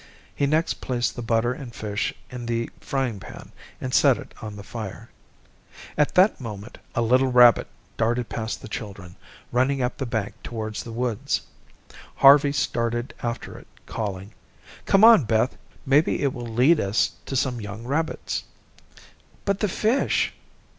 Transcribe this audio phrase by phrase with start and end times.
[0.33, 4.55] He next placed the butter and fish in the frying pan and set it on
[4.55, 5.11] the fire.
[5.95, 9.15] At that moment, a little rabbit darted past the children,
[9.51, 11.41] running up the bank towards the woods.
[12.15, 14.33] Harvey started after it calling:
[14.87, 15.55] "Come on, Beth.
[15.85, 18.45] Maybe it will lead us to some young rabbits."
[19.45, 20.33] "But the fish."